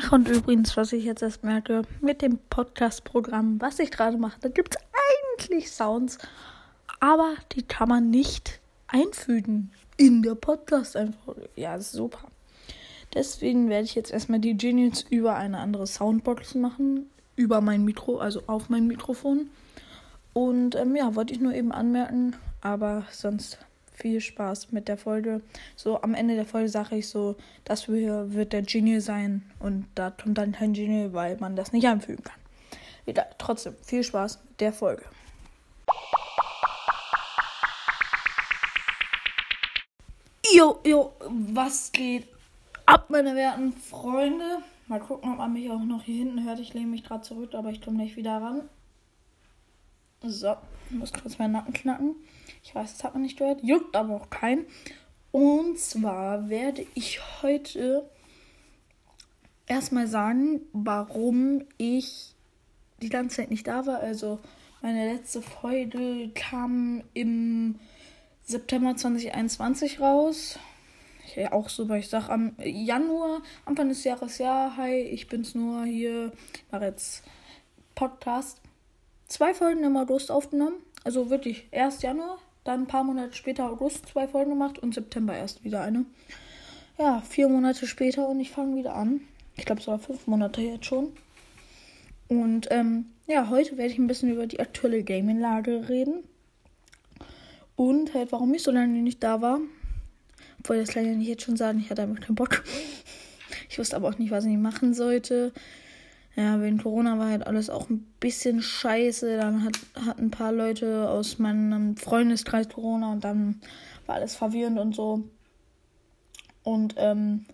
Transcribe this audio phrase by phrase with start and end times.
[0.00, 4.38] Ach, und übrigens, was ich jetzt erst merke, mit dem Podcast-Programm, was ich gerade mache,
[4.40, 4.82] da gibt es
[5.40, 6.18] eigentlich Sounds,
[7.00, 11.48] aber die kann man nicht einfügen in der Podcast-Einfolge.
[11.56, 12.28] Ja, super.
[13.12, 18.18] Deswegen werde ich jetzt erstmal die Genius über eine andere Soundbox machen, über mein Mikro,
[18.18, 19.50] also auf mein Mikrofon.
[20.32, 23.58] Und ähm, ja, wollte ich nur eben anmerken, aber sonst
[23.98, 25.42] viel Spaß mit der Folge.
[25.76, 30.10] So am Ende der Folge sage ich so, das wird der Genie sein und da
[30.10, 32.38] kommt dann kein Genie, weil man das nicht anfügen kann.
[33.06, 35.04] Egal, trotzdem viel Spaß mit der Folge.
[40.54, 42.26] Jo, jo, was geht
[42.86, 44.62] ab, meine werten Freunde?
[44.86, 46.60] Mal gucken, ob man mich auch noch hier hinten hört.
[46.60, 48.62] Ich lehne mich gerade zurück, aber ich komme nicht wieder ran.
[50.22, 50.56] So,
[50.90, 52.16] ich muss kurz meinen Nacken knacken.
[52.64, 53.62] Ich weiß, das hat man nicht gehört.
[53.62, 54.66] Juckt aber auch kein.
[55.30, 58.08] Und zwar werde ich heute
[59.66, 62.34] erstmal sagen, warum ich
[63.00, 64.00] die ganze Zeit nicht da war.
[64.00, 64.40] Also
[64.82, 67.78] meine letzte Folge kam im
[68.42, 70.58] September 2021 raus.
[71.36, 75.54] Ja, auch so, weil ich sage am Januar, Anfang des Jahres, ja, hi, ich bin's
[75.54, 76.32] nur hier,
[76.70, 77.22] mache jetzt
[77.94, 78.60] Podcast.
[79.28, 80.76] Zwei Folgen im August aufgenommen.
[81.04, 85.36] Also wirklich erst Januar, dann ein paar Monate später August zwei Folgen gemacht und September
[85.36, 86.06] erst wieder eine.
[86.98, 89.20] Ja, vier Monate später und ich fange wieder an.
[89.56, 91.12] Ich glaube, es war fünf Monate jetzt schon.
[92.28, 96.24] Und ähm, ja, heute werde ich ein bisschen über die aktuelle Gaming-Lage reden.
[97.76, 99.60] Und halt, warum ich so lange nicht da war.
[100.60, 102.64] Obwohl, das kann ich nicht jetzt schon sagen, ich hatte einfach keinen Bock.
[103.70, 105.52] Ich wusste aber auch nicht, was ich machen sollte.
[106.36, 109.36] Ja, wegen Corona war halt alles auch ein bisschen scheiße.
[109.36, 113.60] Dann hat, hat ein paar Leute aus meinem Freundeskreis Corona und dann
[114.06, 115.24] war alles verwirrend und so.
[116.62, 117.46] Und ähm,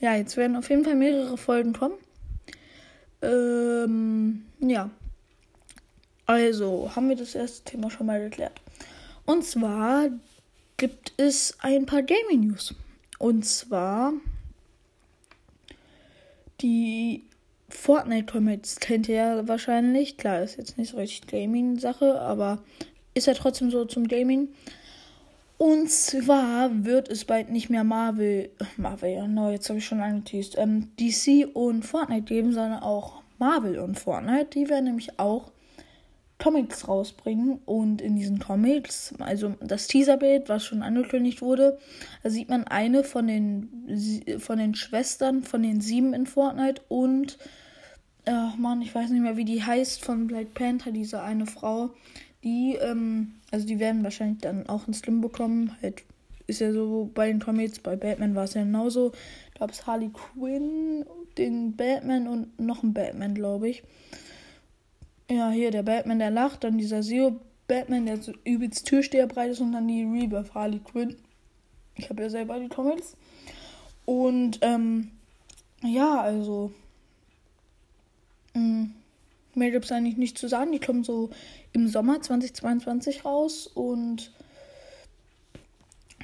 [0.00, 1.94] ja, jetzt werden auf jeden Fall mehrere Folgen kommen.
[3.22, 4.90] Ähm, ja.
[6.26, 8.60] Also, haben wir das erste Thema schon mal geklärt.
[9.26, 10.08] Und zwar
[10.76, 12.74] gibt es ein paar Gaming News.
[13.18, 14.12] Und zwar
[16.60, 17.24] die
[17.84, 20.16] Fortnite jetzt, kennt ihr ja wahrscheinlich.
[20.16, 22.62] Klar, ist jetzt nicht so richtig Gaming-Sache, aber
[23.12, 24.48] ist ja trotzdem so zum Gaming.
[25.58, 30.00] Und zwar wird es bald nicht mehr Marvel, Marvel, ja, no, jetzt habe ich schon
[30.00, 34.46] angeteased, ähm, DC und Fortnite geben, sondern auch Marvel und Fortnite.
[34.54, 35.52] Die werden nämlich auch
[36.38, 37.60] Comics rausbringen.
[37.66, 41.78] Und in diesen Comics, also das Teaserbild, was schon angekündigt wurde,
[42.22, 47.36] da sieht man eine von den, von den Schwestern von den sieben in Fortnite und,
[48.26, 51.90] ach man, ich weiß nicht mehr, wie die heißt, von Black Panther, diese eine Frau.
[52.42, 55.76] Die, ähm, also die werden wahrscheinlich dann auch einen Slim bekommen.
[55.82, 56.02] Halt,
[56.46, 59.12] ist ja so bei den Comics, bei Batman war es ja genauso.
[59.58, 61.04] Gab es Harley Quinn,
[61.38, 63.82] den Batman und noch einen Batman, glaube ich.
[65.30, 69.60] Ja, hier der Batman, der lacht, dann dieser Zero Batman, der so übelst Türsteherbreit ist
[69.60, 71.16] und dann die Rebirth Harley Quinn.
[71.96, 73.16] Ich habe ja selber die Comics.
[74.04, 75.12] Und ähm,
[75.82, 76.72] ja, also
[78.54, 80.72] mehr gibt es eigentlich nicht zu sagen.
[80.72, 81.30] Die kommen so
[81.72, 84.32] im Sommer 2022 raus und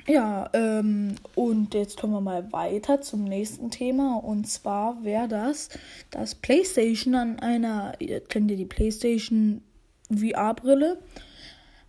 [0.07, 4.17] ja, ähm, und jetzt kommen wir mal weiter zum nächsten Thema.
[4.17, 5.69] Und zwar wäre das,
[6.11, 7.93] dass PlayStation an einer,
[8.29, 9.63] kennt ihr die PlayStation
[10.11, 10.99] VR-Brille?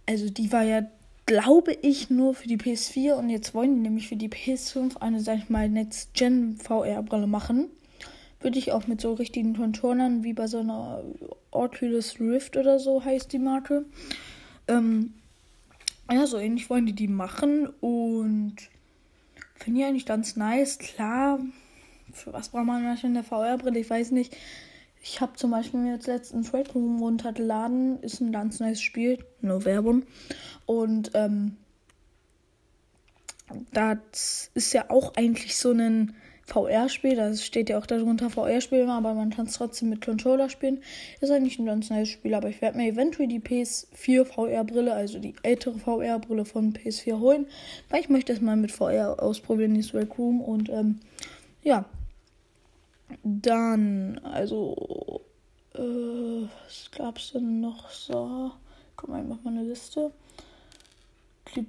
[0.07, 0.83] Also die war ja,
[1.25, 5.21] glaube ich, nur für die PS4 und jetzt wollen die nämlich für die PS5 eine,
[5.21, 7.69] sag ich mal, Next-Gen VR-Brille machen.
[8.41, 11.03] Würde ich auch mit so richtigen Controllern wie bei so einer
[11.51, 13.85] Oculus Rift oder so heißt die Marke.
[14.67, 15.13] Ähm,
[16.11, 18.55] ja, so ähnlich wollen die die machen und
[19.55, 20.79] finde ich eigentlich ganz nice.
[20.79, 21.39] Klar,
[22.11, 23.79] für was braucht man manchmal eine VR-Brille?
[23.79, 24.35] Ich weiß nicht.
[25.03, 28.01] Ich habe zum Beispiel mir jetzt letztens Red Room runtergeladen.
[28.01, 29.23] Ist ein ganz nice Spiel.
[29.41, 30.03] Nur Werbung.
[30.65, 31.57] Und ähm,
[33.73, 36.15] das ist ja auch eigentlich so ein
[36.45, 40.83] VR-Spiel, das steht ja auch darunter VR-Spiel, aber man kann es trotzdem mit Controller spielen.
[41.21, 45.19] Ist eigentlich ein ganz neues Spiel, aber ich werde mir eventuell die PS4 VR-Brille, also
[45.19, 47.47] die ältere VR-Brille von PS4 holen,
[47.89, 50.99] weil ich möchte es mal mit VR ausprobieren, die Swag Room und ähm,
[51.63, 51.85] ja.
[53.23, 55.21] Dann, also,
[55.75, 58.51] äh, was gab's denn noch so?
[58.95, 60.11] Guck mal, ich mach mal eine Liste.
[61.43, 61.65] Clip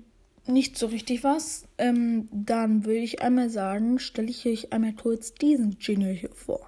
[0.47, 5.35] nicht so richtig was, ähm, dann würde ich einmal sagen, stelle ich euch einmal kurz
[5.35, 6.67] diesen Jingle hier vor.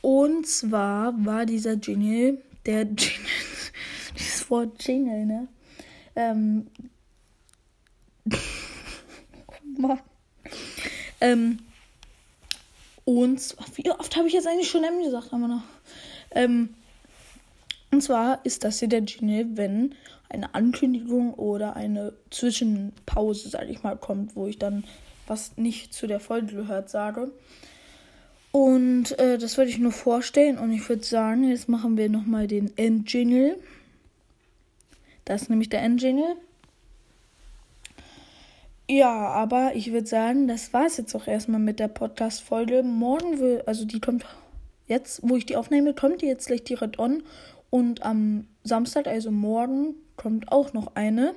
[0.00, 3.00] Und zwar war dieser Jingle, der Jingle,
[4.18, 5.48] dieses Wort Jingle, ne?
[6.14, 6.66] Ähm.
[11.20, 11.58] Ähm,
[13.04, 15.62] Und zwar, wie oft habe ich jetzt eigentlich schon M gesagt, haben wir noch.
[16.32, 16.74] Ähm,
[17.90, 19.94] und zwar ist das hier der Jingle, wenn
[20.28, 24.84] eine Ankündigung oder eine Zwischenpause, sage ich mal, kommt, wo ich dann
[25.26, 27.30] was nicht zu der Folge gehört sage.
[28.52, 32.46] Und äh, das wollte ich nur vorstellen und ich würde sagen, jetzt machen wir nochmal
[32.46, 33.58] den Endjingle.
[35.24, 36.36] Das ist nämlich der Endjingle.
[38.88, 42.82] Ja, aber ich würde sagen, das war es jetzt auch erstmal mit der Podcast-Folge.
[42.84, 44.24] Morgen will, also die kommt
[44.86, 47.24] jetzt, wo ich die aufnehme, kommt die jetzt gleich direkt on.
[47.76, 51.34] Und am Samstag, also morgen, kommt auch noch eine.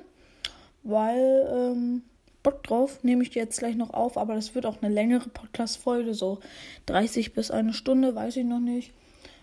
[0.82, 2.02] Weil, ähm,
[2.42, 5.28] Bock drauf, nehme ich die jetzt gleich noch auf, aber das wird auch eine längere
[5.28, 6.38] Podcast-Folge, so
[6.86, 8.94] 30 bis eine Stunde, weiß ich noch nicht.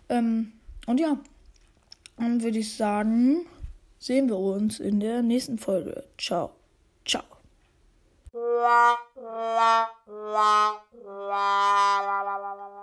[0.09, 0.53] Ähm,
[0.87, 1.19] und ja,
[2.17, 3.45] dann würde ich sagen,
[3.99, 6.03] sehen wir uns in der nächsten Folge.
[6.17, 6.49] Ciao.
[7.05, 7.21] Ciao.